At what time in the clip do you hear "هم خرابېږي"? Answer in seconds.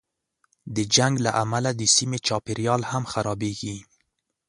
2.91-3.77